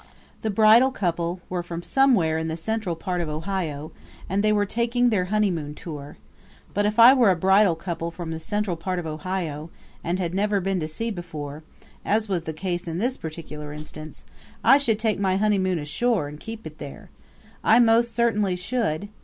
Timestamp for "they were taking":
4.43-5.09